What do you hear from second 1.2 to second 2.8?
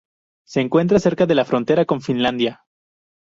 de la frontera con Finlandia.